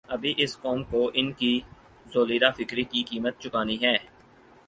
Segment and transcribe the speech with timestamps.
[0.09, 1.53] ابھی اس قوم کوان کی
[2.05, 3.95] ژولیدہ فکری کی قیمت چکانی ہے۔